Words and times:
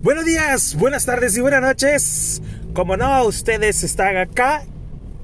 Buenos 0.00 0.24
días, 0.24 0.76
buenas 0.78 1.06
tardes 1.06 1.36
y 1.36 1.40
buenas 1.40 1.60
noches. 1.60 2.40
Como 2.72 2.96
no, 2.96 3.24
ustedes 3.24 3.82
están 3.82 4.16
acá 4.16 4.62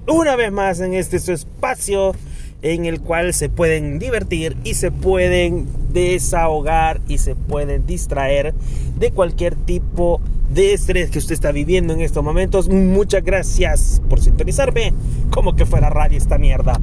una 0.09 0.35
vez 0.35 0.51
más 0.51 0.81
en 0.81 0.95
este 0.95 1.21
su 1.21 1.31
espacio 1.31 2.13
en 2.61 2.85
el 2.85 3.01
cual 3.01 3.35
se 3.35 3.49
pueden 3.49 4.01
divertir 4.01 4.57
y 4.65 4.75
se 4.75 4.91
pueden 4.91 5.69
desahogar 5.93 7.01
y 7.07 7.19
se 7.19 7.37
pueden 7.37 7.87
distraer 7.87 8.53
de 8.99 9.13
cualquier 9.13 9.55
tipo 9.55 10.21
de 10.51 10.73
estrés 10.73 11.09
que 11.09 11.21
usted 11.21 11.35
está 11.35 11.53
viviendo 11.53 11.93
en 11.93 12.01
estos 12.01 12.25
momentos. 12.25 12.69
Muchas 12.69 13.23
gracias 13.23 14.03
por 14.11 14.21
sintonizarme, 14.21 14.93
como 15.31 15.55
que 15.55 15.67
fuera 15.67 15.89
radio 15.89 16.19
esta 16.19 16.37
mierda. 16.37 16.81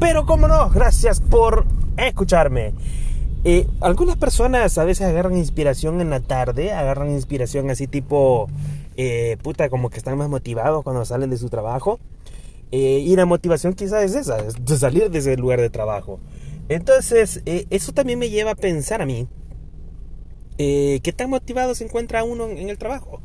Pero 0.00 0.24
como 0.24 0.48
no, 0.48 0.70
gracias 0.70 1.20
por 1.20 1.66
escucharme. 1.98 2.72
Eh, 3.46 3.66
algunas 3.82 4.16
personas 4.16 4.78
a 4.78 4.84
veces 4.84 5.06
agarran 5.06 5.36
inspiración 5.36 6.00
en 6.00 6.08
la 6.08 6.20
tarde, 6.20 6.72
agarran 6.72 7.10
inspiración 7.10 7.68
así 7.68 7.86
tipo, 7.86 8.48
eh, 8.96 9.36
puta, 9.42 9.68
como 9.68 9.90
que 9.90 9.98
están 9.98 10.16
más 10.16 10.30
motivados 10.30 10.82
cuando 10.82 11.04
salen 11.04 11.28
de 11.28 11.36
su 11.36 11.50
trabajo. 11.50 12.00
Eh, 12.72 13.00
y 13.00 13.14
la 13.16 13.26
motivación 13.26 13.74
quizás 13.74 14.02
es 14.02 14.14
esa, 14.14 14.38
es 14.38 14.64
de 14.64 14.78
salir 14.78 15.10
de 15.10 15.18
ese 15.18 15.36
lugar 15.36 15.60
de 15.60 15.68
trabajo. 15.68 16.20
Entonces, 16.70 17.42
eso 17.44 17.92
también 17.92 18.18
me 18.18 18.30
lleva 18.30 18.52
a 18.52 18.54
pensar 18.54 19.02
a 19.02 19.06
mí, 19.06 19.28
¿qué 20.56 21.14
tan 21.14 21.28
motivado 21.28 21.74
se 21.74 21.84
encuentra 21.84 22.24
uno 22.24 22.46
en 22.46 22.70
el 22.70 22.78
trabajo? 22.78 23.20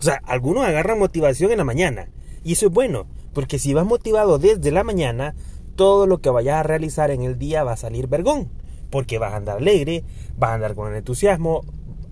O 0.00 0.02
sea, 0.02 0.20
algunos 0.26 0.66
agarran 0.66 0.98
motivación 0.98 1.52
en 1.52 1.58
la 1.58 1.64
mañana. 1.64 2.08
Y 2.42 2.54
eso 2.54 2.66
es 2.66 2.72
bueno, 2.72 3.06
porque 3.32 3.60
si 3.60 3.72
vas 3.72 3.86
motivado 3.86 4.40
desde 4.40 4.72
la 4.72 4.82
mañana, 4.82 5.36
todo 5.76 6.08
lo 6.08 6.18
que 6.18 6.30
vayas 6.30 6.56
a 6.56 6.62
realizar 6.64 7.12
en 7.12 7.22
el 7.22 7.38
día 7.38 7.62
va 7.62 7.74
a 7.74 7.76
salir 7.76 8.08
vergón 8.08 8.50
porque 8.90 9.18
vas 9.18 9.32
a 9.32 9.36
andar 9.36 9.58
alegre, 9.58 10.04
vas 10.36 10.50
a 10.50 10.54
andar 10.54 10.74
con 10.74 10.94
entusiasmo, 10.94 11.62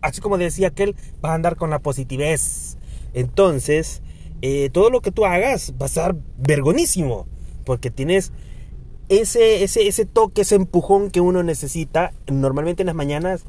así 0.00 0.20
como 0.20 0.38
decía 0.38 0.68
aquel, 0.68 0.96
vas 1.20 1.32
a 1.32 1.34
andar 1.34 1.56
con 1.56 1.70
la 1.70 1.80
positividad. 1.80 2.38
Entonces, 3.14 4.02
eh, 4.42 4.70
todo 4.72 4.90
lo 4.90 5.00
que 5.00 5.10
tú 5.10 5.26
hagas 5.26 5.74
va 5.80 5.86
a 5.86 5.88
ser 5.88 6.16
vergonísimo, 6.36 7.26
porque 7.64 7.90
tienes 7.90 8.32
ese, 9.08 9.64
ese, 9.64 9.88
ese 9.88 10.04
toque, 10.04 10.42
ese 10.42 10.54
empujón 10.54 11.10
que 11.10 11.20
uno 11.20 11.42
necesita. 11.42 12.12
Normalmente 12.30 12.82
en 12.82 12.86
las 12.86 12.94
mañanas 12.94 13.44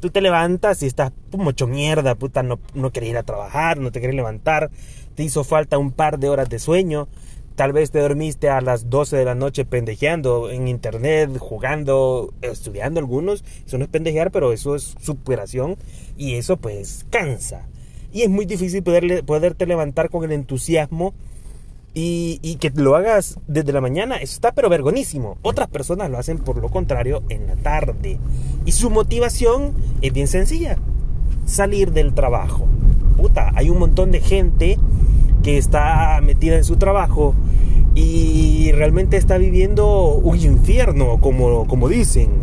tú 0.00 0.10
te 0.10 0.20
levantas 0.20 0.82
y 0.82 0.86
estás 0.86 1.12
mucho 1.32 1.66
mierda, 1.66 2.14
puta, 2.14 2.42
no, 2.42 2.58
no 2.74 2.90
querés 2.90 3.10
ir 3.10 3.16
a 3.16 3.22
trabajar, 3.22 3.78
no 3.78 3.92
te 3.92 4.00
querés 4.00 4.16
levantar, 4.16 4.70
te 5.14 5.22
hizo 5.22 5.44
falta 5.44 5.78
un 5.78 5.92
par 5.92 6.18
de 6.18 6.28
horas 6.28 6.48
de 6.48 6.58
sueño, 6.58 7.08
Tal 7.54 7.72
vez 7.72 7.90
te 7.90 8.00
dormiste 8.00 8.48
a 8.48 8.60
las 8.60 8.88
12 8.88 9.16
de 9.16 9.24
la 9.24 9.34
noche 9.34 9.64
pendejeando 9.64 10.50
en 10.50 10.68
internet, 10.68 11.36
jugando, 11.38 12.32
estudiando 12.40 12.98
algunos. 12.98 13.44
Eso 13.66 13.76
no 13.76 13.84
es 13.84 13.90
pendejear, 13.90 14.30
pero 14.30 14.52
eso 14.52 14.74
es 14.74 14.94
superación 15.00 15.76
y 16.16 16.34
eso 16.34 16.56
pues 16.56 17.04
cansa. 17.10 17.66
Y 18.12 18.22
es 18.22 18.30
muy 18.30 18.46
difícil 18.46 18.82
poder, 18.82 19.24
poderte 19.24 19.66
levantar 19.66 20.08
con 20.08 20.24
el 20.24 20.32
entusiasmo 20.32 21.14
y, 21.94 22.38
y, 22.42 22.56
que 22.56 22.70
lo 22.70 22.96
hagas 22.96 23.38
desde 23.46 23.72
la 23.72 23.82
mañana. 23.82 24.16
Eso 24.16 24.34
está 24.34 24.52
pero 24.52 24.70
vergonísimo. 24.70 25.36
Otras 25.42 25.68
personas 25.68 26.10
lo 26.10 26.18
hacen 26.18 26.38
por 26.38 26.56
lo 26.56 26.70
contrario 26.70 27.22
en 27.28 27.46
la 27.46 27.56
tarde. 27.56 28.18
Y 28.64 28.72
su 28.72 28.88
motivación 28.88 29.74
es 30.00 30.12
bien 30.12 30.26
sencilla. 30.26 30.78
Salir 31.44 31.92
del 31.92 32.14
trabajo. 32.14 32.66
Puta, 33.16 33.50
hay 33.54 33.68
un 33.68 33.78
montón 33.78 34.10
de 34.10 34.20
gente 34.20 34.78
que 35.42 35.58
está 35.58 36.20
metida 36.22 36.56
en 36.56 36.64
su 36.64 36.76
trabajo 36.76 37.34
y 37.94 38.72
realmente 38.72 39.16
está 39.16 39.36
viviendo 39.38 40.14
un 40.14 40.38
infierno, 40.38 41.18
como, 41.20 41.66
como 41.66 41.88
dicen 41.88 42.41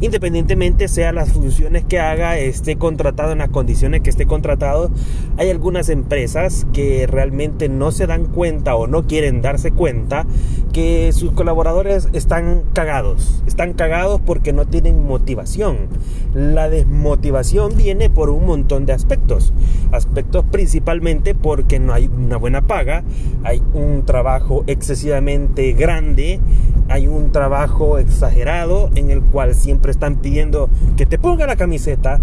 independientemente 0.00 0.88
sea 0.88 1.12
las 1.12 1.32
funciones 1.32 1.84
que 1.84 1.98
haga, 1.98 2.38
esté 2.38 2.76
contratado 2.76 3.32
en 3.32 3.38
las 3.38 3.50
condiciones 3.50 4.00
que 4.02 4.10
esté 4.10 4.26
contratado, 4.26 4.90
hay 5.36 5.50
algunas 5.50 5.88
empresas 5.88 6.66
que 6.72 7.06
realmente 7.06 7.68
no 7.68 7.90
se 7.90 8.06
dan 8.06 8.26
cuenta 8.26 8.76
o 8.76 8.86
no 8.86 9.06
quieren 9.06 9.42
darse 9.42 9.70
cuenta 9.70 10.26
que 10.72 11.12
sus 11.12 11.32
colaboradores 11.32 12.08
están 12.12 12.62
cagados, 12.72 13.42
están 13.46 13.72
cagados 13.72 14.20
porque 14.24 14.52
no 14.52 14.66
tienen 14.66 15.06
motivación. 15.06 15.88
La 16.34 16.68
desmotivación 16.68 17.76
viene 17.76 18.10
por 18.10 18.30
un 18.30 18.46
montón 18.46 18.86
de 18.86 18.92
aspectos, 18.92 19.52
aspectos 19.92 20.44
principalmente 20.50 21.34
porque 21.34 21.78
no 21.78 21.92
hay 21.92 22.08
una 22.08 22.36
buena 22.36 22.66
paga, 22.66 23.02
hay 23.44 23.62
un 23.74 24.04
trabajo 24.04 24.62
excesivamente 24.66 25.72
grande, 25.72 26.40
hay 26.88 27.06
un 27.06 27.32
trabajo 27.32 27.98
exagerado 27.98 28.90
en 28.94 29.10
el 29.10 29.22
cual 29.22 29.54
siempre 29.54 29.87
están 29.90 30.16
pidiendo 30.16 30.68
que 30.96 31.06
te 31.06 31.18
ponga 31.18 31.46
la 31.46 31.56
camiseta 31.56 32.20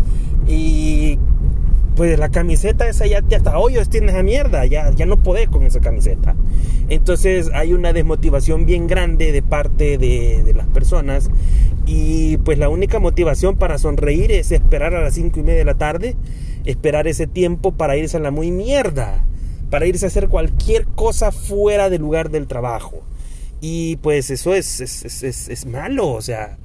y 0.48 1.18
pues 1.96 2.20
la 2.20 2.30
camiseta 2.30 2.88
esa 2.88 3.08
ya, 3.08 3.24
hasta 3.36 3.58
hoyos 3.58 3.90
tienes 3.90 4.16
a 4.16 4.24
mierda, 4.24 4.66
ya, 4.66 4.92
ya 4.92 5.06
no 5.06 5.22
podés 5.24 5.48
con 5.50 5.64
esa 5.64 5.80
camiseta. 5.80 6.36
Entonces 6.90 7.50
hay 7.54 7.74
una 7.74 7.94
desmotivación 7.94 8.66
bien 8.66 8.88
grande 8.88 9.32
de 9.32 9.42
parte 9.42 9.98
de, 9.98 10.44
de, 10.44 10.54
las 10.54 10.68
personas 10.68 11.30
y 11.86 12.38
pues 12.38 12.58
la 12.58 12.70
única 12.70 13.00
motivación 13.00 13.56
para 13.56 13.78
sonreír 13.78 14.32
es 14.32 14.52
esperar 14.52 14.94
a 14.94 15.02
las 15.02 15.14
5 15.16 15.40
y 15.40 15.44
media 15.44 15.60
de 15.60 15.66
la 15.66 15.78
tarde, 15.78 16.16
esperar 16.66 17.08
ese 17.08 17.28
tiempo 17.28 17.72
para 17.72 17.98
irse 17.98 18.18
a 18.18 18.20
la 18.20 18.32
muy 18.32 18.52
mierda, 18.52 19.24
para 19.70 19.88
irse 19.88 20.06
a 20.06 20.08
hacer 20.08 20.28
cualquier 20.28 20.86
cosa 20.86 21.32
fuera 21.32 21.90
del 21.90 22.02
lugar 22.02 22.30
del 22.30 22.48
trabajo. 22.48 23.02
Y 23.62 23.96
pues 23.98 24.30
eso 24.30 24.54
es, 24.54 24.82
es, 24.82 25.24
es, 25.24 25.50
es 25.50 25.66
malo, 25.66 26.10
o 26.10 26.22
sea, 26.22 26.58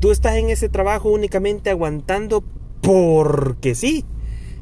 tú 0.00 0.10
estás 0.10 0.36
en 0.36 0.50
ese 0.50 0.68
trabajo 0.68 1.10
únicamente 1.10 1.70
aguantando 1.70 2.42
porque 2.80 3.74
sí. 3.74 4.04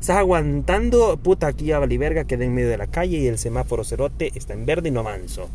Estás 0.00 0.18
aguantando, 0.18 1.16
puta, 1.16 1.48
aquí 1.48 1.72
a 1.72 1.80
Valiverga 1.80 2.24
quedé 2.24 2.44
en 2.44 2.54
medio 2.54 2.68
de 2.68 2.78
la 2.78 2.86
calle 2.86 3.18
y 3.18 3.26
el 3.26 3.36
semáforo 3.36 3.82
cerote 3.82 4.30
está 4.34 4.54
en 4.54 4.64
verde 4.64 4.88
y 4.88 4.92
no 4.92 5.00
avanzo. 5.00 5.48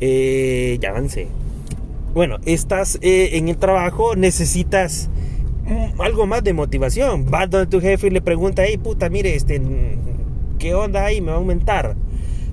Eh, 0.00 0.78
ya 0.80 0.90
avancé. 0.90 1.28
Bueno, 2.14 2.38
estás 2.46 2.98
eh, 3.02 3.30
en 3.34 3.48
el 3.48 3.58
trabajo, 3.58 4.16
necesitas 4.16 5.10
mm, 5.66 6.00
algo 6.00 6.26
más 6.26 6.42
de 6.42 6.54
motivación. 6.54 7.30
Vas 7.30 7.50
donde 7.50 7.66
tu 7.66 7.80
jefe 7.80 8.06
y 8.06 8.10
le 8.10 8.22
pregunta, 8.22 8.62
hey 8.64 8.78
puta, 8.78 9.10
mire, 9.10 9.34
este, 9.34 9.60
¿qué 10.58 10.74
onda 10.74 11.04
ahí? 11.04 11.20
¿Me 11.20 11.28
va 11.28 11.34
a 11.34 11.36
aumentar? 11.36 11.96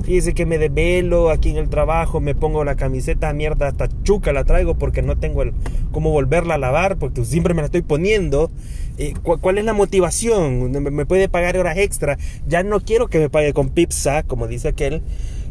Fíjese 0.07 0.34
que 0.34 0.45
me 0.45 0.57
desvelo 0.57 1.29
aquí 1.29 1.50
en 1.50 1.57
el 1.57 1.68
trabajo, 1.68 2.22
me 2.22 2.34
pongo 2.34 2.63
la 2.63 2.75
camiseta 2.78 3.34
mierda, 3.34 3.68
hasta 3.68 3.90
chuca 4.03 4.31
la 4.31 4.45
traigo 4.45 4.78
porque 4.78 5.01
no 5.01 5.18
tengo 5.18 5.41
el 5.41 5.51
cómo 5.91 6.12
volverla 6.12 6.53
a 6.53 6.57
lavar, 6.57 6.97
porque 6.97 7.25
siempre 7.25 7.53
me 7.53 7.62
la 7.62 7.66
estoy 7.66 7.81
poniendo. 7.81 8.50
Eh, 8.97 9.16
¿Cuál 9.22 9.57
es 9.57 9.66
la 9.66 9.73
motivación? 9.73 10.72
¿Me 10.72 11.06
puede 11.06 11.28
pagar 11.28 11.57
horas 11.57 11.78
extra? 11.78 12.17
Ya 12.47 12.63
no 12.63 12.79
quiero 12.79 13.09
que 13.09 13.19
me 13.19 13.29
pague 13.29 13.51
con 13.51 13.67
pizza, 13.67 14.23
como 14.23 14.47
dice 14.47 14.69
aquel. 14.69 15.01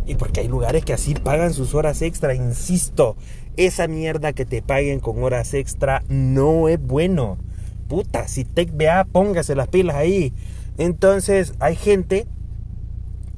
Y 0.06 0.14
porque 0.14 0.40
hay 0.40 0.48
lugares 0.48 0.86
que 0.86 0.94
así 0.94 1.12
pagan 1.12 1.52
sus 1.52 1.74
horas 1.74 2.00
extra, 2.00 2.34
insisto. 2.34 3.14
Esa 3.58 3.88
mierda 3.88 4.32
que 4.32 4.46
te 4.46 4.62
paguen 4.62 5.00
con 5.00 5.22
horas 5.22 5.52
extra 5.52 6.02
no 6.08 6.70
es 6.70 6.80
bueno. 6.80 7.36
Puta, 7.88 8.26
si 8.26 8.46
TechBA, 8.46 9.04
póngase 9.04 9.54
las 9.54 9.68
pilas 9.68 9.96
ahí. 9.96 10.32
Entonces, 10.78 11.52
hay 11.60 11.76
gente 11.76 12.26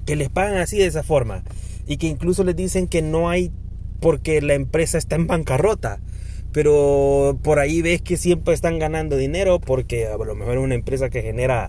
que 0.08 0.16
les 0.16 0.30
pagan 0.30 0.56
así 0.56 0.78
de 0.78 0.86
esa 0.86 1.02
forma 1.02 1.42
y 1.86 1.98
que 1.98 2.06
incluso 2.06 2.42
les 2.42 2.56
dicen 2.56 2.88
que 2.88 3.02
no 3.02 3.28
hay 3.28 3.52
porque 4.00 4.40
la 4.40 4.54
empresa 4.54 4.96
está 4.96 5.16
en 5.16 5.26
bancarrota. 5.26 6.00
Pero 6.50 7.38
por 7.42 7.58
ahí 7.58 7.82
ves 7.82 8.00
que 8.00 8.16
siempre 8.16 8.54
están 8.54 8.78
ganando 8.78 9.18
dinero 9.18 9.60
porque 9.60 10.06
a 10.06 10.16
lo 10.16 10.34
mejor 10.34 10.56
es 10.56 10.64
una 10.64 10.76
empresa 10.76 11.10
que 11.10 11.20
genera, 11.20 11.68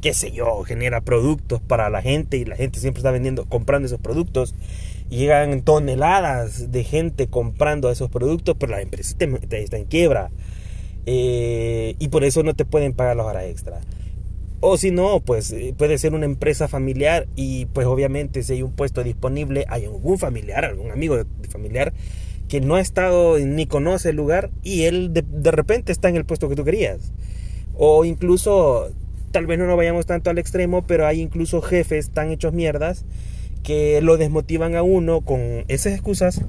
qué 0.00 0.14
sé 0.14 0.32
yo, 0.32 0.62
genera 0.62 1.02
productos 1.02 1.60
para 1.60 1.90
la 1.90 2.00
gente 2.00 2.38
y 2.38 2.46
la 2.46 2.56
gente 2.56 2.80
siempre 2.80 3.00
está 3.00 3.10
vendiendo, 3.10 3.44
comprando 3.44 3.84
esos 3.84 4.00
productos. 4.00 4.54
Llegan 5.10 5.60
toneladas 5.60 6.72
de 6.72 6.84
gente 6.84 7.26
comprando 7.26 7.90
esos 7.90 8.08
productos, 8.08 8.56
pero 8.58 8.72
la 8.72 8.80
empresa 8.80 9.14
está 9.42 9.76
en 9.76 9.84
quiebra. 9.84 10.30
Eh, 11.04 11.96
y 11.98 12.08
por 12.08 12.24
eso 12.24 12.42
no 12.44 12.54
te 12.54 12.64
pueden 12.64 12.94
pagar 12.94 13.14
las 13.16 13.26
horas 13.26 13.44
extra. 13.44 13.80
O 14.66 14.78
si 14.78 14.90
no, 14.90 15.20
pues 15.20 15.52
eh, 15.52 15.74
puede 15.76 15.98
ser 15.98 16.14
una 16.14 16.24
empresa 16.24 16.68
familiar 16.68 17.28
y 17.36 17.66
pues 17.66 17.86
obviamente 17.86 18.42
si 18.42 18.54
hay 18.54 18.62
un 18.62 18.72
puesto 18.72 19.04
disponible, 19.04 19.66
hay 19.68 19.84
algún 19.84 20.18
familiar, 20.18 20.64
algún 20.64 20.90
amigo 20.90 21.22
familiar 21.50 21.92
que 22.48 22.62
no 22.62 22.76
ha 22.76 22.80
estado 22.80 23.38
ni 23.38 23.66
conoce 23.66 24.08
el 24.08 24.16
lugar 24.16 24.48
y 24.62 24.84
él 24.84 25.12
de, 25.12 25.20
de, 25.20 25.50
repente 25.50 25.92
está 25.92 26.08
en 26.08 26.16
el 26.16 26.24
puesto 26.24 26.48
que 26.48 26.56
tú 26.56 26.64
querías. 26.64 27.12
O 27.74 28.06
incluso, 28.06 28.90
tal 29.32 29.46
vez 29.46 29.58
no 29.58 29.66
nos 29.66 29.76
vayamos 29.76 30.06
tanto 30.06 30.30
al 30.30 30.38
extremo, 30.38 30.80
pero 30.86 31.06
hay 31.06 31.20
incluso 31.20 31.60
jefes 31.60 32.08
tan 32.08 32.30
hechos 32.30 32.54
mierdas 32.54 33.04
que 33.62 34.00
lo 34.00 34.16
desmotivan 34.16 34.76
a 34.76 34.82
uno 34.82 35.20
con 35.20 35.66
esas 35.68 35.92
excusas 35.92 36.40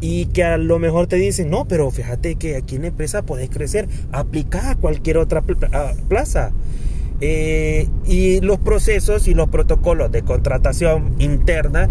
y 0.00 0.26
que 0.26 0.44
a 0.44 0.58
lo 0.58 0.78
mejor 0.78 1.08
te 1.08 1.16
dicen, 1.16 1.50
no, 1.50 1.66
pero 1.66 1.90
fíjate 1.90 2.36
que 2.36 2.54
aquí 2.54 2.76
en 2.76 2.82
la 2.82 2.88
empresa 2.88 3.22
podés 3.22 3.50
crecer, 3.50 3.88
aplica 4.12 4.70
a 4.70 4.76
cualquier 4.76 5.18
otra 5.18 5.42
plaza. 5.42 6.52
Eh, 7.24 7.86
y 8.04 8.40
los 8.40 8.58
procesos 8.58 9.28
y 9.28 9.34
los 9.34 9.48
protocolos 9.48 10.10
de 10.10 10.22
contratación 10.22 11.14
interna 11.20 11.88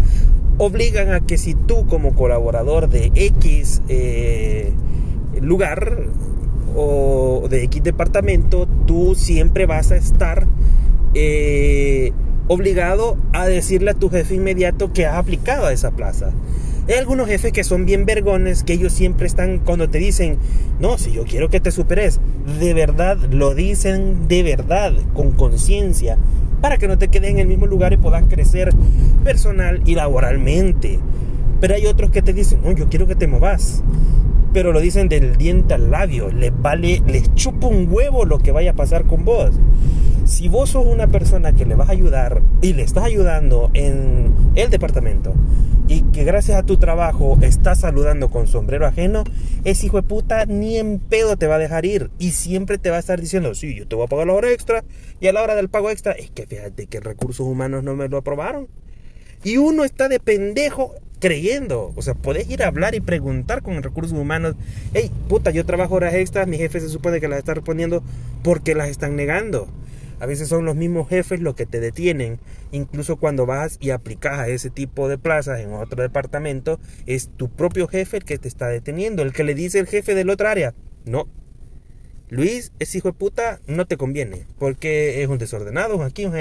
obligan 0.58 1.10
a 1.10 1.20
que 1.20 1.38
si 1.38 1.54
tú 1.54 1.86
como 1.86 2.14
colaborador 2.14 2.90
de 2.90 3.10
X 3.14 3.80
eh, 3.88 4.74
lugar 5.40 6.00
o 6.76 7.46
de 7.48 7.64
X 7.64 7.82
departamento, 7.82 8.68
tú 8.86 9.14
siempre 9.14 9.64
vas 9.64 9.90
a 9.90 9.96
estar 9.96 10.46
eh, 11.14 12.12
obligado 12.48 13.16
a 13.32 13.46
decirle 13.46 13.92
a 13.92 13.94
tu 13.94 14.10
jefe 14.10 14.34
inmediato 14.34 14.92
que 14.92 15.06
has 15.06 15.16
aplicado 15.16 15.64
a 15.64 15.72
esa 15.72 15.92
plaza. 15.92 16.34
Hay 16.88 16.94
algunos 16.94 17.28
jefes 17.28 17.52
que 17.52 17.62
son 17.62 17.84
bien 17.84 18.06
vergones, 18.06 18.64
que 18.64 18.72
ellos 18.72 18.92
siempre 18.92 19.28
están 19.28 19.60
cuando 19.60 19.88
te 19.88 19.98
dicen, 19.98 20.38
no, 20.80 20.98
si 20.98 21.12
yo 21.12 21.22
quiero 21.24 21.48
que 21.48 21.60
te 21.60 21.70
superes, 21.70 22.18
de 22.58 22.74
verdad, 22.74 23.18
lo 23.30 23.54
dicen 23.54 24.26
de 24.26 24.42
verdad, 24.42 24.92
con 25.14 25.30
conciencia, 25.30 26.18
para 26.60 26.78
que 26.78 26.88
no 26.88 26.98
te 26.98 27.06
quedes 27.06 27.30
en 27.30 27.38
el 27.38 27.46
mismo 27.46 27.68
lugar 27.68 27.92
y 27.92 27.98
puedas 27.98 28.24
crecer 28.26 28.70
personal 29.22 29.80
y 29.86 29.94
laboralmente. 29.94 30.98
Pero 31.60 31.74
hay 31.74 31.86
otros 31.86 32.10
que 32.10 32.20
te 32.20 32.32
dicen, 32.32 32.60
no, 32.64 32.72
yo 32.72 32.88
quiero 32.88 33.06
que 33.06 33.14
te 33.14 33.28
movas. 33.28 33.84
Pero 34.52 34.72
lo 34.72 34.80
dicen 34.80 35.08
del 35.08 35.36
diente 35.36 35.74
al 35.74 35.90
labio, 35.92 36.30
les 36.30 36.52
vale, 36.60 37.00
les 37.06 37.32
chupa 37.36 37.68
un 37.68 37.86
huevo 37.90 38.24
lo 38.24 38.38
que 38.40 38.50
vaya 38.50 38.72
a 38.72 38.74
pasar 38.74 39.04
con 39.04 39.24
vos 39.24 39.52
si 40.24 40.48
vos 40.48 40.70
sos 40.70 40.86
una 40.86 41.06
persona 41.06 41.52
que 41.52 41.66
le 41.66 41.74
vas 41.74 41.88
a 41.88 41.92
ayudar 41.92 42.42
y 42.60 42.74
le 42.74 42.82
estás 42.82 43.04
ayudando 43.04 43.70
en 43.74 44.34
el 44.54 44.70
departamento 44.70 45.34
y 45.88 46.02
que 46.12 46.24
gracias 46.24 46.58
a 46.58 46.62
tu 46.62 46.76
trabajo 46.76 47.38
estás 47.42 47.80
saludando 47.80 48.30
con 48.30 48.46
sombrero 48.46 48.86
ajeno, 48.86 49.24
ese 49.64 49.86
hijo 49.86 50.00
de 50.00 50.08
puta 50.08 50.46
ni 50.46 50.78
en 50.78 50.98
pedo 50.98 51.36
te 51.36 51.46
va 51.46 51.56
a 51.56 51.58
dejar 51.58 51.84
ir 51.84 52.10
y 52.18 52.30
siempre 52.30 52.78
te 52.78 52.90
va 52.90 52.96
a 52.96 53.00
estar 53.00 53.20
diciendo, 53.20 53.54
sí, 53.54 53.74
yo 53.74 53.86
te 53.86 53.96
voy 53.96 54.04
a 54.04 54.08
pagar 54.08 54.26
la 54.26 54.34
hora 54.34 54.50
extra 54.50 54.84
y 55.20 55.26
a 55.26 55.32
la 55.32 55.42
hora 55.42 55.54
del 55.54 55.68
pago 55.68 55.90
extra, 55.90 56.12
es 56.12 56.30
que 56.30 56.46
fíjate 56.46 56.86
que 56.86 57.00
recursos 57.00 57.46
humanos 57.46 57.82
no 57.82 57.94
me 57.94 58.08
lo 58.08 58.18
aprobaron. 58.18 58.68
Y 59.44 59.56
uno 59.56 59.84
está 59.84 60.08
de 60.08 60.20
pendejo 60.20 60.94
creyendo. 61.22 61.92
O 61.96 62.02
sea, 62.02 62.14
podés 62.14 62.50
ir 62.50 62.62
a 62.62 62.66
hablar 62.66 62.94
y 62.94 63.00
preguntar 63.00 63.62
con 63.62 63.82
recursos 63.82 64.16
humanos. 64.16 64.56
Hey, 64.92 65.10
puta, 65.28 65.50
yo 65.50 65.64
trabajo 65.64 65.94
horas 65.94 66.14
extras, 66.14 66.46
mi 66.46 66.58
jefe 66.58 66.80
se 66.80 66.88
supone 66.88 67.20
que 67.20 67.28
las 67.28 67.38
está 67.38 67.54
respondiendo 67.54 68.02
porque 68.42 68.74
las 68.74 68.88
están 68.88 69.16
negando. 69.16 69.68
A 70.22 70.26
veces 70.26 70.46
son 70.46 70.64
los 70.64 70.76
mismos 70.76 71.08
jefes 71.08 71.40
los 71.40 71.56
que 71.56 71.66
te 71.66 71.80
detienen. 71.80 72.38
Incluso 72.70 73.16
cuando 73.16 73.44
vas 73.44 73.76
y 73.80 73.90
aplicas 73.90 74.38
a 74.38 74.46
ese 74.46 74.70
tipo 74.70 75.08
de 75.08 75.18
plazas 75.18 75.58
en 75.58 75.72
otro 75.72 76.00
departamento, 76.00 76.78
es 77.06 77.28
tu 77.36 77.50
propio 77.50 77.88
jefe 77.88 78.18
el 78.18 78.24
que 78.24 78.38
te 78.38 78.46
está 78.46 78.68
deteniendo, 78.68 79.22
el 79.24 79.32
que 79.32 79.42
le 79.42 79.56
dice 79.56 79.80
el 79.80 79.88
jefe 79.88 80.14
del 80.14 80.30
otra 80.30 80.52
área. 80.52 80.74
No. 81.04 81.26
Luis, 82.28 82.70
ese 82.78 82.98
hijo 82.98 83.08
de 83.08 83.14
puta 83.14 83.58
no 83.66 83.84
te 83.88 83.96
conviene, 83.96 84.46
porque 84.60 85.24
es 85.24 85.28
un 85.28 85.38
desordenado, 85.38 86.00
aquí 86.04 86.24
un 86.24 86.34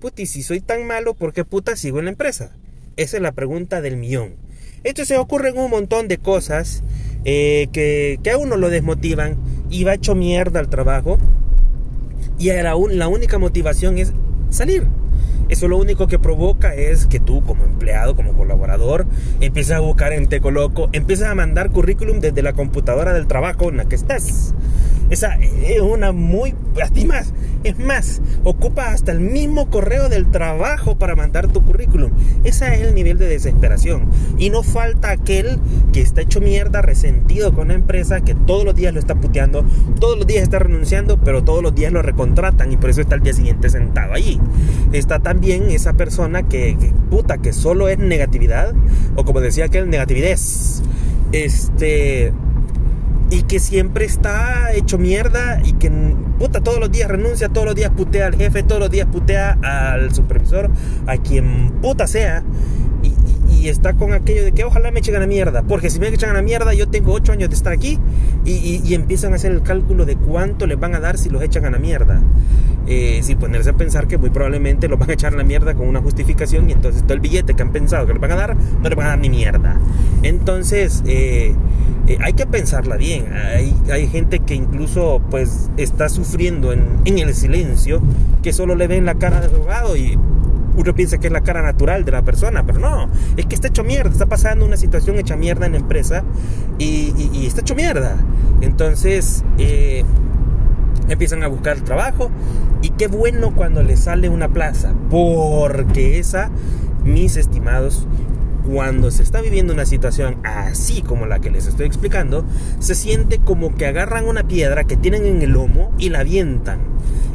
Puti, 0.00 0.24
si 0.24 0.42
soy 0.42 0.62
tan 0.62 0.86
malo, 0.86 1.12
¿por 1.12 1.34
qué 1.34 1.44
puta 1.44 1.76
sigo 1.76 1.98
en 1.98 2.06
la 2.06 2.12
empresa? 2.12 2.56
Esa 2.96 3.18
es 3.18 3.22
la 3.22 3.32
pregunta 3.32 3.82
del 3.82 3.98
millón. 3.98 4.36
Esto 4.82 5.04
se 5.04 5.18
ocurren 5.18 5.58
un 5.58 5.68
montón 5.68 6.08
de 6.08 6.16
cosas 6.16 6.82
eh, 7.26 7.68
que, 7.74 8.18
que 8.24 8.30
a 8.30 8.38
uno 8.38 8.56
lo 8.56 8.70
desmotivan 8.70 9.36
y 9.68 9.84
va 9.84 9.92
hecho 9.92 10.14
mierda 10.14 10.58
al 10.58 10.70
trabajo 10.70 11.18
y 12.42 12.62
la 12.62 13.08
única 13.08 13.38
motivación 13.38 13.98
es 13.98 14.12
salir. 14.50 14.86
Eso 15.48 15.68
lo 15.68 15.76
único 15.76 16.08
que 16.08 16.18
provoca 16.18 16.74
es 16.74 17.06
que 17.06 17.20
tú 17.20 17.44
como 17.44 17.64
empleado, 17.64 18.16
como 18.16 18.32
colaborador, 18.32 19.06
empieces 19.40 19.72
a 19.72 19.80
buscar 19.80 20.12
en 20.12 20.26
Tecoloco, 20.26 20.88
empiezas 20.92 21.28
a 21.28 21.34
mandar 21.34 21.70
currículum 21.70 22.20
desde 22.20 22.42
la 22.42 22.52
computadora 22.52 23.12
del 23.12 23.26
trabajo 23.26 23.68
en 23.68 23.76
la 23.76 23.84
que 23.84 23.94
estás. 23.94 24.54
Esa 25.12 25.34
es 25.34 25.78
una 25.82 26.12
muy... 26.12 26.54
A 26.82 26.88
más. 27.04 27.34
Es 27.64 27.78
más, 27.78 28.22
ocupa 28.44 28.92
hasta 28.92 29.12
el 29.12 29.20
mismo 29.20 29.68
correo 29.68 30.08
del 30.08 30.30
trabajo 30.30 30.96
para 30.96 31.14
mandar 31.14 31.48
tu 31.48 31.62
currículum. 31.62 32.10
Ese 32.44 32.74
es 32.74 32.80
el 32.80 32.94
nivel 32.94 33.18
de 33.18 33.28
desesperación. 33.28 34.06
Y 34.38 34.48
no 34.48 34.62
falta 34.62 35.10
aquel 35.10 35.60
que 35.92 36.00
está 36.00 36.22
hecho 36.22 36.40
mierda, 36.40 36.80
resentido 36.80 37.52
con 37.52 37.68
la 37.68 37.74
empresa, 37.74 38.22
que 38.22 38.34
todos 38.34 38.64
los 38.64 38.74
días 38.74 38.94
lo 38.94 39.00
está 39.00 39.14
puteando, 39.14 39.66
todos 40.00 40.16
los 40.16 40.26
días 40.26 40.44
está 40.44 40.60
renunciando, 40.60 41.18
pero 41.18 41.44
todos 41.44 41.62
los 41.62 41.74
días 41.74 41.92
lo 41.92 42.00
recontratan 42.00 42.72
y 42.72 42.78
por 42.78 42.88
eso 42.88 43.02
está 43.02 43.16
el 43.16 43.22
día 43.22 43.34
siguiente 43.34 43.68
sentado 43.68 44.14
allí. 44.14 44.40
Está 44.92 45.18
también 45.18 45.70
esa 45.70 45.92
persona 45.92 46.48
que, 46.48 46.78
que 46.80 46.90
puta, 47.10 47.36
que 47.36 47.52
solo 47.52 47.90
es 47.90 47.98
negatividad, 47.98 48.72
o 49.14 49.26
como 49.26 49.42
decía 49.42 49.66
aquel, 49.66 49.90
negatividad. 49.90 50.38
Este 51.32 52.32
y 53.32 53.44
que 53.44 53.58
siempre 53.58 54.04
está 54.04 54.74
hecho 54.74 54.98
mierda 54.98 55.62
y 55.64 55.72
que 55.72 55.90
puta 56.38 56.60
todos 56.60 56.78
los 56.78 56.92
días 56.92 57.08
renuncia, 57.08 57.48
todos 57.48 57.66
los 57.66 57.74
días 57.74 57.90
putea 57.96 58.26
al 58.26 58.36
jefe, 58.36 58.62
todos 58.62 58.78
los 58.78 58.90
días 58.90 59.08
putea 59.10 59.58
al 59.62 60.14
supervisor, 60.14 60.70
a 61.06 61.16
quien 61.16 61.72
puta 61.80 62.06
sea. 62.06 62.44
Y, 63.02 63.12
está 63.68 63.94
con 63.94 64.12
aquello 64.12 64.42
de 64.42 64.50
que 64.50 64.64
ojalá 64.64 64.90
me 64.90 64.98
echen 64.98 65.14
a 65.14 65.24
mierda, 65.24 65.62
porque 65.62 65.88
si 65.88 66.00
me 66.00 66.08
echan 66.08 66.30
a 66.30 66.32
la 66.32 66.42
mierda 66.42 66.74
yo 66.74 66.88
tengo 66.88 67.12
8 67.12 67.30
años 67.30 67.48
de 67.48 67.54
estar 67.54 67.72
aquí 67.72 67.96
y, 68.44 68.92
empiezan 68.92 69.32
a 69.32 69.36
hacer 69.36 69.52
el 69.52 69.62
cálculo 69.62 70.04
de 70.04 70.16
cuánto 70.16 70.66
les 70.66 70.78
van 70.80 70.96
a 70.96 71.00
dar 71.00 71.16
si 71.16 71.30
los 71.30 71.40
echan 71.42 71.64
a 71.64 71.70
la 71.70 71.78
mierda. 71.78 72.20
Eh, 72.88 73.20
sin 73.22 73.38
ponerse 73.38 73.70
a 73.70 73.74
pensar 73.74 74.08
que 74.08 74.18
muy 74.18 74.30
probablemente 74.30 74.88
los 74.88 74.98
van 74.98 75.08
a 75.10 75.12
echar 75.12 75.38
a 75.38 75.44
mierda 75.44 75.74
con 75.74 75.86
una 75.86 76.00
justificación 76.00 76.68
y 76.68 76.72
entonces 76.72 77.04
todo 77.04 77.14
el 77.14 77.20
billete 77.20 77.54
que 77.54 77.62
han 77.62 77.70
pensado 77.70 78.04
que 78.08 78.12
les 78.12 78.20
van 78.20 78.32
a 78.32 78.34
dar 78.34 78.56
no 78.56 78.88
les 78.88 78.96
van 78.96 79.06
a 79.06 79.10
dar 79.10 79.18
ni 79.20 79.30
mierda. 79.30 79.78
Entonces, 80.24 81.04
eh, 81.06 81.54
eh, 82.06 82.18
hay 82.20 82.32
que 82.32 82.46
pensarla 82.46 82.96
bien. 82.96 83.32
Hay, 83.90 84.08
gente 84.08 84.40
que 84.40 84.54
incluso 84.54 85.22
pues 85.30 85.70
está 85.76 86.08
sufriendo 86.08 86.72
en, 86.72 87.00
el 87.04 87.34
silencio, 87.34 88.02
que 88.42 88.52
solo 88.52 88.74
le 88.74 88.88
ven 88.88 89.04
la 89.04 89.14
cara 89.14 89.40
de 89.40 89.46
abogado 89.46 89.96
y 89.96 90.18
uno 90.76 90.94
piensa 90.94 91.18
que 91.18 91.26
es 91.28 91.32
la 91.32 91.42
cara 91.42 91.62
natural 91.62 92.04
de 92.04 92.12
la 92.12 92.22
persona, 92.22 92.64
pero 92.64 92.78
no, 92.78 93.08
es 93.36 93.46
que 93.46 93.54
está 93.54 93.68
hecho 93.68 93.84
mierda, 93.84 94.10
está 94.10 94.26
pasando 94.26 94.64
una 94.64 94.78
situación 94.78 95.18
hecha 95.18 95.36
mierda 95.36 95.66
en 95.66 95.72
la 95.72 95.78
empresa 95.78 96.24
y, 96.78 97.46
está 97.46 97.60
hecho 97.60 97.74
mierda. 97.74 98.16
Entonces 98.62 99.44
eh, 99.58 100.04
empiezan 101.08 101.42
a 101.42 101.48
buscar 101.48 101.80
trabajo 101.80 102.30
y 102.80 102.90
qué 102.90 103.06
bueno 103.06 103.54
cuando 103.54 103.82
le 103.82 103.96
sale 103.96 104.28
una 104.28 104.48
plaza, 104.48 104.92
porque 105.10 106.18
esa, 106.18 106.50
mis 107.04 107.36
estimados, 107.36 108.06
cuando 108.62 109.10
se 109.10 109.22
está 109.22 109.40
viviendo 109.40 109.72
una 109.72 109.86
situación 109.86 110.38
así 110.44 111.02
como 111.02 111.26
la 111.26 111.40
que 111.40 111.50
les 111.50 111.66
estoy 111.66 111.86
explicando, 111.86 112.44
se 112.78 112.94
siente 112.94 113.38
como 113.38 113.74
que 113.74 113.86
agarran 113.86 114.26
una 114.26 114.46
piedra 114.46 114.84
que 114.84 114.96
tienen 114.96 115.26
en 115.26 115.42
el 115.42 115.50
lomo 115.50 115.92
y 115.98 116.10
la 116.10 116.20
avientan. 116.20 116.80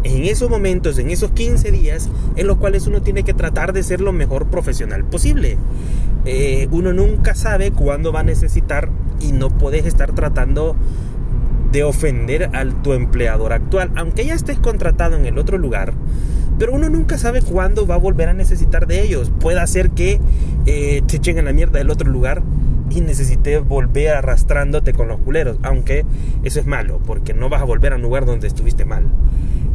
En 0.03 0.23
esos 0.25 0.49
momentos, 0.49 0.97
en 0.99 1.09
esos 1.09 1.31
15 1.31 1.71
días, 1.71 2.09
en 2.35 2.47
los 2.47 2.57
cuales 2.57 2.87
uno 2.87 3.01
tiene 3.01 3.23
que 3.23 3.33
tratar 3.33 3.73
de 3.73 3.83
ser 3.83 3.99
lo 3.99 4.13
mejor 4.13 4.47
profesional 4.47 5.03
posible. 5.03 5.57
Eh, 6.25 6.67
uno 6.71 6.93
nunca 6.93 7.35
sabe 7.35 7.71
cuándo 7.71 8.11
va 8.11 8.21
a 8.21 8.23
necesitar 8.23 8.89
y 9.19 9.31
no 9.31 9.49
puedes 9.49 9.85
estar 9.85 10.13
tratando 10.13 10.75
de 11.71 11.83
ofender 11.83 12.49
a 12.55 12.65
tu 12.81 12.93
empleador 12.93 13.51
actual, 13.51 13.91
aunque 13.95 14.25
ya 14.25 14.33
estés 14.33 14.59
contratado 14.59 15.17
en 15.17 15.25
el 15.25 15.37
otro 15.37 15.57
lugar 15.57 15.93
pero 16.57 16.73
uno 16.73 16.89
nunca 16.89 17.17
sabe 17.17 17.41
cuándo 17.41 17.85
va 17.85 17.95
a 17.95 17.99
volver 17.99 18.29
a 18.29 18.33
necesitar 18.33 18.87
de 18.87 19.03
ellos. 19.03 19.31
Puede 19.39 19.59
hacer 19.59 19.91
que 19.91 20.19
eh, 20.65 21.01
te 21.07 21.39
a 21.39 21.43
la 21.43 21.53
mierda 21.53 21.79
del 21.79 21.89
otro 21.89 22.09
lugar 22.09 22.41
y 22.89 23.01
necesites 23.01 23.63
volver 23.65 24.09
arrastrándote 24.09 24.93
con 24.93 25.07
los 25.07 25.19
culeros. 25.19 25.57
Aunque 25.63 26.05
eso 26.43 26.59
es 26.59 26.65
malo, 26.65 26.99
porque 27.05 27.33
no 27.33 27.49
vas 27.49 27.61
a 27.61 27.65
volver 27.65 27.93
a 27.93 27.97
un 27.97 28.01
lugar 28.01 28.25
donde 28.25 28.47
estuviste 28.47 28.85
mal. 28.85 29.05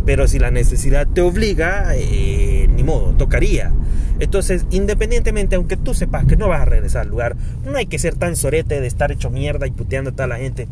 Pero 0.05 0.27
si 0.27 0.39
la 0.39 0.51
necesidad 0.51 1.07
te 1.07 1.21
obliga, 1.21 1.95
eh, 1.95 2.69
ni 2.75 2.83
modo, 2.83 3.13
tocaría. 3.13 3.73
Entonces, 4.19 4.67
independientemente, 4.71 5.57
aunque 5.57 5.77
tú 5.77 5.95
sepas 5.95 6.25
que 6.27 6.37
no 6.37 6.49
vas 6.49 6.63
a 6.63 6.65
regresar 6.65 7.03
al 7.03 7.09
lugar, 7.09 7.37
no 7.65 7.77
hay 7.77 7.87
que 7.87 7.99
ser 7.99 8.15
tan 8.15 8.37
sorete 8.37 8.81
de 8.81 8.87
estar 8.87 9.13
hecho 9.13 9.31
mierda 9.31 9.67
y 9.67 9.71
puteando 9.71 10.11
a 10.11 10.13
toda 10.13 10.27
la 10.27 10.39
gente. 10.39 10.69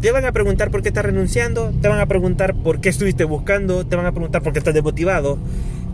Te 0.00 0.12
van 0.12 0.24
a 0.24 0.32
preguntar 0.32 0.70
por 0.70 0.80
qué 0.80 0.88
estás 0.88 1.04
renunciando, 1.04 1.74
te 1.82 1.88
van 1.88 2.00
a 2.00 2.06
preguntar 2.06 2.54
por 2.54 2.80
qué 2.80 2.88
estuviste 2.88 3.24
buscando, 3.24 3.86
te 3.86 3.96
van 3.96 4.06
a 4.06 4.12
preguntar 4.12 4.42
por 4.42 4.54
qué 4.54 4.58
estás 4.58 4.72
desmotivado. 4.72 5.36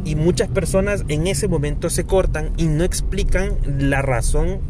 Y 0.04 0.14
muchas 0.14 0.48
personas 0.48 1.04
en 1.08 1.26
ese 1.26 1.48
momento 1.48 1.90
se 1.90 2.04
cortan 2.04 2.52
y 2.56 2.68
no 2.68 2.84
explican 2.84 3.56
la 3.66 4.02
razón 4.02 4.60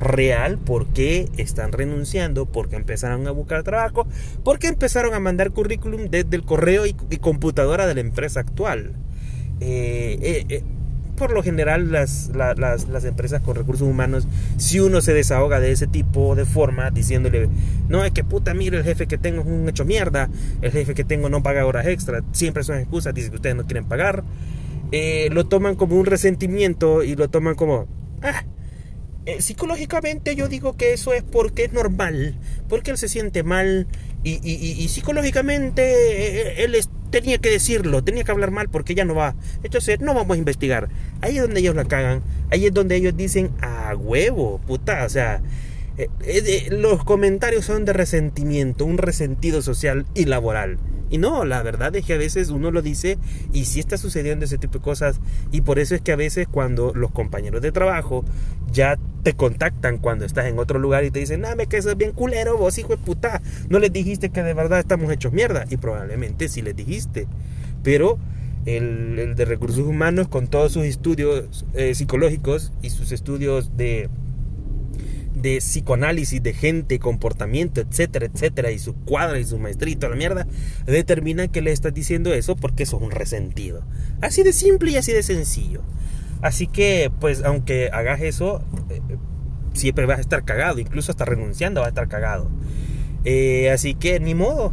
real 0.00 0.58
por 0.58 0.86
qué 0.88 1.28
están 1.36 1.70
renunciando, 1.70 2.46
por 2.46 2.68
qué 2.68 2.74
empezaron 2.74 3.28
a 3.28 3.30
buscar 3.30 3.62
trabajo, 3.62 4.08
por 4.42 4.58
qué 4.58 4.66
empezaron 4.66 5.14
a 5.14 5.20
mandar 5.20 5.52
currículum 5.52 6.08
desde 6.10 6.34
el 6.34 6.42
correo 6.42 6.84
y, 6.84 6.94
computadora 7.18 7.86
de 7.86 7.94
la 7.94 8.00
empresa 8.00 8.40
actual. 8.40 8.94
Eh, 9.60 10.18
eh, 10.20 10.46
eh, 10.48 10.64
por 11.20 11.32
lo 11.32 11.42
general 11.42 11.92
las, 11.92 12.30
las, 12.34 13.04
empresas 13.04 13.42
con 13.42 13.54
recursos 13.54 13.86
humanos, 13.86 14.26
si 14.56 14.80
uno 14.80 15.02
se 15.02 15.12
desahoga 15.12 15.60
de 15.60 15.70
ese 15.70 15.86
tipo 15.86 16.34
de 16.34 16.46
forma, 16.46 16.90
diciéndole, 16.90 17.50
no, 17.90 18.06
es 18.06 18.12
que 18.12 18.24
puta, 18.24 18.54
mire, 18.54 18.78
el 18.78 18.84
jefe 18.84 19.06
que 19.06 19.18
tengo 19.18 19.42
es 19.42 19.46
un 19.46 19.68
hecho 19.68 19.84
mierda, 19.84 20.30
el 20.62 20.72
jefe 20.72 20.94
que 20.94 21.04
tengo 21.04 21.28
no 21.28 21.42
paga 21.42 21.66
horas 21.66 21.86
extra, 21.86 22.22
siempre 22.32 22.64
son 22.64 22.78
excusas, 22.78 23.12
dice 23.12 23.28
que 23.28 23.36
ustedes 23.36 23.54
no 23.54 23.66
quieren 23.66 23.84
pagar, 23.84 24.24
eh, 24.92 25.28
lo 25.30 25.46
toman 25.46 25.76
como 25.76 26.00
un 26.00 26.06
resentimiento 26.06 27.02
y 27.02 27.16
lo 27.16 27.28
toman 27.28 27.54
como, 27.54 27.86
ah, 28.22 28.46
eh, 29.26 29.42
psicológicamente 29.42 30.34
yo 30.34 30.48
digo 30.48 30.78
que 30.78 30.94
eso 30.94 31.12
es 31.12 31.22
porque 31.22 31.64
es 31.64 31.74
normal, 31.74 32.34
porque 32.66 32.92
él 32.92 32.96
se 32.96 33.10
siente 33.10 33.42
mal 33.42 33.86
y, 34.24 34.40
y, 34.42 34.88
psicológicamente 34.88 35.82
eh, 35.82 36.64
él 36.64 36.74
tenía 37.10 37.38
que 37.38 37.50
decirlo, 37.50 38.02
tenía 38.02 38.24
que 38.24 38.32
hablar 38.32 38.50
mal 38.50 38.68
porque 38.68 38.94
ya 38.94 39.04
no 39.04 39.14
va. 39.14 39.34
Entonces 39.62 40.00
no 40.00 40.14
vamos 40.14 40.36
a 40.36 40.38
investigar. 40.38 40.88
Ahí 41.20 41.36
es 41.36 41.42
donde 41.42 41.60
ellos 41.60 41.74
la 41.74 41.84
cagan, 41.84 42.22
ahí 42.50 42.66
es 42.66 42.74
donde 42.74 42.96
ellos 42.96 43.16
dicen, 43.16 43.50
a 43.60 43.94
huevo, 43.94 44.60
puta, 44.66 45.04
o 45.04 45.08
sea, 45.08 45.42
eh, 45.98 46.68
los 46.70 47.04
comentarios 47.04 47.66
son 47.66 47.84
de 47.84 47.92
resentimiento, 47.92 48.84
un 48.84 48.98
resentido 48.98 49.60
social 49.60 50.06
y 50.14 50.24
laboral. 50.24 50.78
Y 51.10 51.18
no, 51.18 51.44
la 51.44 51.62
verdad 51.62 51.94
es 51.96 52.06
que 52.06 52.14
a 52.14 52.18
veces 52.18 52.50
uno 52.50 52.70
lo 52.70 52.82
dice 52.82 53.18
y 53.52 53.64
sí 53.64 53.80
está 53.80 53.98
sucediendo 53.98 54.44
ese 54.44 54.58
tipo 54.58 54.78
de 54.78 54.84
cosas. 54.84 55.20
Y 55.50 55.62
por 55.62 55.78
eso 55.78 55.94
es 55.94 56.00
que 56.00 56.12
a 56.12 56.16
veces 56.16 56.46
cuando 56.48 56.92
los 56.94 57.10
compañeros 57.10 57.60
de 57.62 57.72
trabajo 57.72 58.24
ya 58.72 58.96
te 59.22 59.34
contactan 59.34 59.98
cuando 59.98 60.24
estás 60.24 60.46
en 60.46 60.58
otro 60.58 60.78
lugar 60.78 61.04
y 61.04 61.10
te 61.10 61.18
dicen, 61.18 61.44
me 61.56 61.66
que 61.66 61.76
eso 61.76 61.90
es 61.90 61.96
bien 61.96 62.12
culero, 62.12 62.56
vos 62.56 62.78
hijo 62.78 62.90
de 62.90 62.98
puta, 62.98 63.42
no 63.68 63.78
les 63.78 63.92
dijiste 63.92 64.30
que 64.30 64.42
de 64.42 64.54
verdad 64.54 64.78
estamos 64.78 65.10
hechos 65.12 65.32
mierda. 65.32 65.64
Y 65.68 65.76
probablemente 65.76 66.48
sí 66.48 66.62
les 66.62 66.76
dijiste. 66.76 67.26
Pero 67.82 68.18
el, 68.66 69.34
de 69.36 69.44
recursos 69.44 69.86
humanos 69.86 70.28
con 70.28 70.48
todos 70.48 70.72
sus 70.72 70.84
estudios 70.84 71.64
eh, 71.74 71.94
psicológicos 71.94 72.72
y 72.82 72.90
sus 72.90 73.12
estudios 73.12 73.76
de 73.76 74.08
de 75.34 75.58
psicoanálisis 75.58 76.42
de 76.42 76.52
gente, 76.52 76.98
comportamiento, 76.98 77.80
etcétera, 77.80 78.26
etcétera, 78.26 78.72
y 78.72 78.78
su 78.78 78.94
cuadra 78.94 79.38
y 79.38 79.44
su 79.44 79.58
maestrito, 79.58 80.08
la 80.08 80.16
mierda, 80.16 80.46
determina 80.86 81.48
que 81.48 81.62
le 81.62 81.72
estás 81.72 81.94
diciendo 81.94 82.32
eso 82.34 82.56
porque 82.56 82.82
eso 82.82 82.96
es 82.96 83.02
un 83.02 83.10
resentido. 83.10 83.82
Así 84.20 84.42
de 84.42 84.52
simple 84.52 84.92
y 84.92 84.96
así 84.96 85.12
de 85.12 85.22
sencillo. 85.22 85.82
Así 86.42 86.66
que, 86.66 87.10
pues, 87.20 87.42
aunque 87.44 87.90
hagas 87.92 88.20
eso, 88.20 88.62
eh, 88.88 89.00
siempre 89.74 90.06
vas 90.06 90.18
a 90.18 90.22
estar 90.22 90.44
cagado, 90.44 90.78
incluso 90.78 91.12
hasta 91.12 91.24
renunciando 91.24 91.80
vas 91.80 91.88
a 91.88 91.90
estar 91.90 92.08
cagado. 92.08 92.50
Eh, 93.24 93.70
así 93.70 93.94
que, 93.94 94.20
ni 94.20 94.34
modo. 94.34 94.72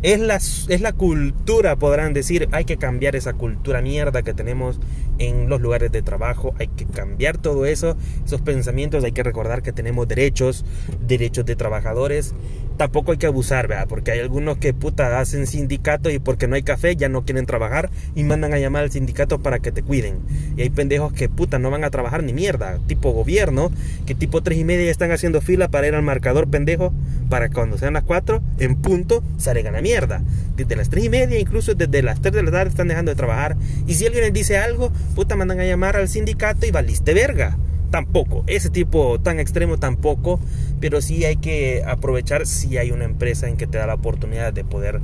Es 0.00 0.20
la, 0.20 0.36
es 0.36 0.80
la 0.80 0.92
cultura, 0.92 1.74
podrán 1.74 2.12
decir, 2.12 2.48
hay 2.52 2.64
que 2.64 2.76
cambiar 2.76 3.16
esa 3.16 3.32
cultura 3.32 3.82
mierda 3.82 4.22
que 4.22 4.32
tenemos 4.32 4.78
en 5.18 5.48
los 5.48 5.60
lugares 5.60 5.90
de 5.90 6.02
trabajo, 6.02 6.54
hay 6.60 6.68
que 6.68 6.86
cambiar 6.86 7.36
todo 7.36 7.66
eso, 7.66 7.96
esos 8.24 8.40
pensamientos, 8.40 9.02
hay 9.02 9.10
que 9.10 9.24
recordar 9.24 9.60
que 9.60 9.72
tenemos 9.72 10.06
derechos, 10.06 10.64
derechos 11.04 11.46
de 11.46 11.56
trabajadores, 11.56 12.32
tampoco 12.78 13.12
hay 13.12 13.18
que 13.18 13.26
abusar, 13.26 13.68
¿verdad? 13.68 13.86
Porque 13.88 14.12
hay 14.12 14.20
algunos 14.20 14.56
que 14.56 14.72
puta 14.72 15.20
hacen 15.20 15.46
sindicato 15.46 16.08
y 16.08 16.18
porque 16.18 16.46
no 16.46 16.54
hay 16.54 16.62
café 16.62 16.96
ya 16.96 17.08
no 17.08 17.24
quieren 17.24 17.44
trabajar 17.44 17.90
y 18.14 18.22
mandan 18.22 18.54
a 18.54 18.58
llamar 18.58 18.84
al 18.84 18.90
sindicato 18.90 19.42
para 19.42 19.58
que 19.58 19.72
te 19.72 19.82
cuiden. 19.82 20.20
Y 20.56 20.62
hay 20.62 20.70
pendejos 20.70 21.12
que 21.12 21.28
puta 21.28 21.58
no 21.58 21.70
van 21.70 21.84
a 21.84 21.90
trabajar 21.90 22.22
ni 22.22 22.32
mierda, 22.32 22.78
tipo 22.86 23.10
gobierno, 23.10 23.70
que 24.06 24.14
tipo 24.14 24.42
tres 24.42 24.58
y 24.58 24.64
media 24.64 24.86
ya 24.86 24.90
están 24.90 25.10
haciendo 25.10 25.40
fila 25.40 25.68
para 25.68 25.88
ir 25.88 25.94
al 25.94 26.02
marcador 26.02 26.48
pendejo 26.48 26.92
para 27.28 27.50
cuando 27.50 27.76
sean 27.76 27.92
las 27.92 28.04
cuatro, 28.04 28.40
en 28.58 28.76
punto, 28.76 29.22
salen 29.36 29.66
a 29.66 29.70
la 29.70 29.82
mierda. 29.82 30.22
Desde 30.56 30.76
las 30.76 30.88
tres 30.88 31.04
y 31.04 31.08
media, 31.10 31.38
incluso 31.38 31.74
desde 31.74 32.02
las 32.02 32.22
tres 32.22 32.32
de 32.32 32.42
la 32.42 32.50
tarde 32.50 32.70
están 32.70 32.88
dejando 32.88 33.10
de 33.10 33.16
trabajar. 33.16 33.56
Y 33.86 33.94
si 33.94 34.06
alguien 34.06 34.24
les 34.24 34.32
dice 34.32 34.56
algo, 34.56 34.92
puta 35.14 35.36
mandan 35.36 35.60
a 35.60 35.66
llamar 35.66 35.96
al 35.96 36.08
sindicato 36.08 36.64
y 36.64 36.70
valiste 36.70 37.12
verga 37.12 37.58
tampoco. 37.90 38.44
Ese 38.46 38.70
tipo 38.70 39.20
tan 39.20 39.40
extremo 39.40 39.78
tampoco, 39.78 40.40
pero 40.80 41.00
sí 41.00 41.24
hay 41.24 41.36
que 41.36 41.82
aprovechar 41.86 42.46
si 42.46 42.78
hay 42.78 42.90
una 42.90 43.04
empresa 43.04 43.48
en 43.48 43.56
que 43.56 43.66
te 43.66 43.78
da 43.78 43.86
la 43.86 43.94
oportunidad 43.94 44.52
de 44.52 44.64
poder 44.64 45.00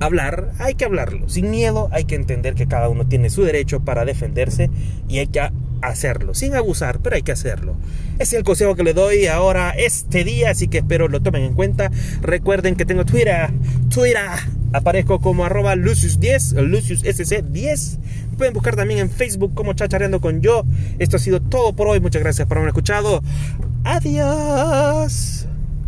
hablar, 0.00 0.52
hay 0.58 0.74
que 0.74 0.84
hablarlo. 0.84 1.28
Sin 1.28 1.50
miedo, 1.50 1.88
hay 1.92 2.04
que 2.04 2.14
entender 2.14 2.54
que 2.54 2.66
cada 2.66 2.88
uno 2.88 3.06
tiene 3.06 3.30
su 3.30 3.44
derecho 3.44 3.80
para 3.80 4.04
defenderse 4.04 4.70
y 5.08 5.18
hay 5.18 5.26
que 5.28 5.40
hacerlo, 5.80 6.34
sin 6.34 6.54
abusar, 6.54 7.00
pero 7.00 7.16
hay 7.16 7.22
que 7.22 7.32
hacerlo. 7.32 7.74
Ese 8.14 8.22
es 8.22 8.32
el 8.34 8.44
consejo 8.44 8.74
que 8.74 8.84
le 8.84 8.94
doy 8.94 9.26
ahora 9.26 9.70
este 9.70 10.24
día, 10.24 10.50
así 10.50 10.68
que 10.68 10.78
espero 10.78 11.08
lo 11.08 11.20
tomen 11.20 11.42
en 11.42 11.54
cuenta. 11.54 11.90
Recuerden 12.20 12.76
que 12.76 12.84
tengo 12.84 13.04
Twitter, 13.04 13.50
Twitter, 13.92 14.28
aparezco 14.72 15.20
como 15.20 15.44
arroba 15.44 15.74
Lucius10, 15.74 16.60
Lucius 16.62 17.04
SC10. 17.04 17.98
Pueden 18.36 18.54
buscar 18.54 18.76
también 18.76 19.00
en 19.00 19.10
Facebook 19.10 19.54
como 19.54 19.74
Chachareando 19.74 20.20
con 20.20 20.40
yo. 20.40 20.64
Esto 20.98 21.16
ha 21.16 21.20
sido 21.20 21.40
todo 21.40 21.74
por 21.74 21.88
hoy, 21.88 22.00
muchas 22.00 22.22
gracias 22.22 22.46
por 22.48 22.58
haberme 22.58 22.70
escuchado. 22.70 23.22
Adiós. 23.84 25.41